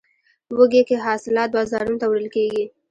[0.57, 2.63] وږی کې حاصلات بازارونو ته وړل کیږي.